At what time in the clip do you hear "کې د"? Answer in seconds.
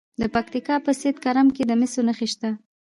1.55-1.71